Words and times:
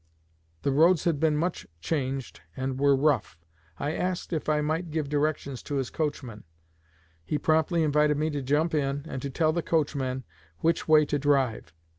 The 0.63 0.71
roads 0.71 1.03
had 1.03 1.19
been 1.19 1.37
much 1.37 1.67
changed 1.79 2.41
and 2.57 2.79
were 2.79 2.95
rough. 2.95 3.37
I 3.77 3.93
asked 3.93 4.33
if 4.33 4.49
I 4.49 4.59
might 4.59 4.89
give 4.89 5.09
directions 5.09 5.61
to 5.61 5.75
his 5.75 5.91
coachman; 5.91 6.43
he 7.23 7.37
promptly 7.37 7.83
invited 7.83 8.17
me 8.17 8.31
to 8.31 8.41
jump 8.41 8.73
in, 8.73 9.05
and 9.07 9.21
to 9.21 9.29
tell 9.29 9.53
the 9.53 9.61
coachman 9.61 10.23
which 10.61 10.87
way 10.87 11.05
to 11.05 11.19
drive. 11.19 11.71